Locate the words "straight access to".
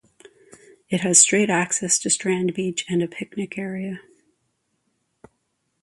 1.19-2.09